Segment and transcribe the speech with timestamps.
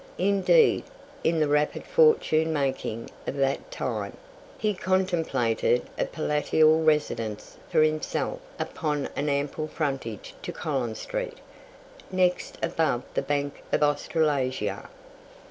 [0.17, 0.83] Indeed,
[1.23, 4.17] in the rapid fortune making of that time,
[4.57, 11.37] he contemplated a palatial residence for himself upon an ample frontage to Collins street,
[12.11, 14.89] next above the Bank of Australasia.